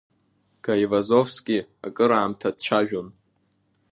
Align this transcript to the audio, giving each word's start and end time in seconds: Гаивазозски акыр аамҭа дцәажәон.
Гаивазозски 0.63 1.57
акыр 1.85 2.11
аамҭа 2.13 2.49
дцәажәон. 2.55 3.07